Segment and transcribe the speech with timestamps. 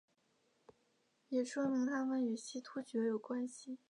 [1.29, 3.77] 也说明他们与西突厥有关系。